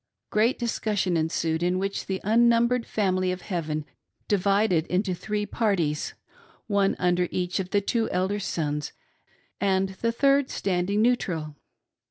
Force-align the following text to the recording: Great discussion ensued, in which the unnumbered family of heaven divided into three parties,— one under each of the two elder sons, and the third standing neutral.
Great 0.31 0.57
discussion 0.57 1.15
ensued, 1.15 1.61
in 1.61 1.77
which 1.77 2.07
the 2.07 2.19
unnumbered 2.23 2.87
family 2.87 3.31
of 3.31 3.43
heaven 3.43 3.85
divided 4.27 4.87
into 4.87 5.13
three 5.13 5.45
parties,— 5.45 6.15
one 6.65 6.95
under 6.97 7.27
each 7.29 7.59
of 7.59 7.69
the 7.69 7.81
two 7.81 8.09
elder 8.09 8.39
sons, 8.39 8.93
and 9.59 9.89
the 9.89 10.11
third 10.11 10.49
standing 10.49 11.03
neutral. 11.03 11.55